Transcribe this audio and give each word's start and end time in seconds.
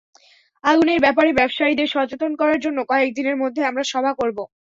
আগুনের 0.63 0.99
ব্যাপারে 1.01 1.29
ব্যবসায়ীদের 1.33 1.87
সচেতন 1.87 2.31
করার 2.35 2.59
জন্য 2.59 2.79
কয়েক 2.89 3.09
দিনের 3.17 3.37
মধ্যে 3.41 3.61
আমরা 3.65 3.83
সভা 3.83 4.11
করব। 4.13 4.37